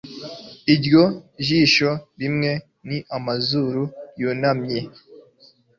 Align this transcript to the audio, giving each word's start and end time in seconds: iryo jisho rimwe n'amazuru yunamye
iryo 0.73 1.03
jisho 1.45 1.91
rimwe 2.19 2.51
n'amazuru 2.89 3.83
yunamye 4.19 4.79